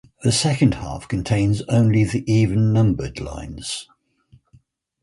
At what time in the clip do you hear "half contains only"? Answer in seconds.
0.73-2.03